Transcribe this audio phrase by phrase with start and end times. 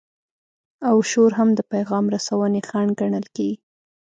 [0.89, 3.57] او شور هم د پیغام رسونې خنډ ګڼل کیږي.